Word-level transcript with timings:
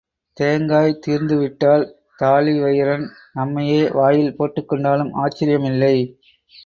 தேங்காய் 0.37 0.93
தீர்ந்துவிட்டால் 1.05 1.83
தாழிவயிறன் 2.19 3.05
நம்மையே 3.33 3.81
வாயில் 3.91 4.35
போட்டுக்கொண்டாலும் 4.39 5.13
ஆச்சரியமில்லை. 5.23 5.95